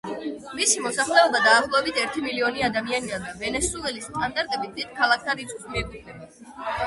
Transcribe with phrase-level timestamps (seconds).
[0.59, 6.67] მისი მოსახლეობა დაახლოებით ერთი მილიონი ადამიანია და ვენესუელის სტანდარტებით დიდ ქალაქთა რიცხვს მიეკუთვნება.